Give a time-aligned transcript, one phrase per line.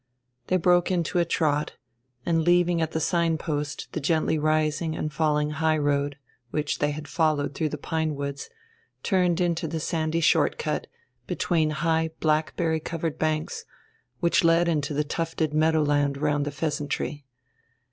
[0.47, 1.73] They broke into a trot,
[2.25, 6.17] and, leaving at the sign post the gently rising and falling high road,
[6.49, 8.49] which they had followed through the pine woods,
[9.03, 10.87] turned into the sandy short cut,
[11.27, 13.63] between high blackberry covered banks,
[14.21, 17.27] which led into the tufted meadow land round the "Pheasantry."